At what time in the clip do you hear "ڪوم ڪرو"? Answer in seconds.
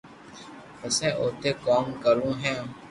1.65-2.29